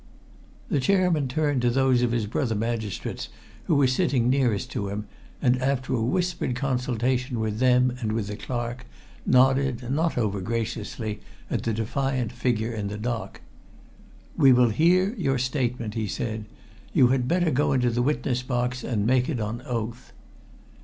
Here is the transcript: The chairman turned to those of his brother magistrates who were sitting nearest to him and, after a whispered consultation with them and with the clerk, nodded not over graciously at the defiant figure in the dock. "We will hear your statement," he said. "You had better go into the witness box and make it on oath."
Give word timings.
The 0.67 0.79
chairman 0.79 1.27
turned 1.27 1.61
to 1.61 1.69
those 1.69 2.01
of 2.01 2.11
his 2.11 2.25
brother 2.25 2.55
magistrates 2.55 3.29
who 3.65 3.75
were 3.75 3.85
sitting 3.85 4.31
nearest 4.31 4.71
to 4.71 4.87
him 4.89 5.05
and, 5.43 5.61
after 5.61 5.93
a 5.93 6.01
whispered 6.01 6.55
consultation 6.55 7.39
with 7.39 7.59
them 7.59 7.95
and 7.99 8.11
with 8.13 8.25
the 8.25 8.35
clerk, 8.35 8.87
nodded 9.27 9.91
not 9.91 10.17
over 10.17 10.41
graciously 10.41 11.19
at 11.51 11.61
the 11.61 11.71
defiant 11.73 12.31
figure 12.31 12.71
in 12.73 12.87
the 12.87 12.97
dock. 12.97 13.41
"We 14.35 14.51
will 14.51 14.69
hear 14.69 15.13
your 15.19 15.37
statement," 15.37 15.93
he 15.93 16.07
said. 16.07 16.45
"You 16.93 17.09
had 17.09 17.27
better 17.27 17.51
go 17.51 17.71
into 17.71 17.91
the 17.91 18.01
witness 18.01 18.41
box 18.41 18.83
and 18.83 19.05
make 19.05 19.29
it 19.29 19.39
on 19.39 19.61
oath." 19.67 20.13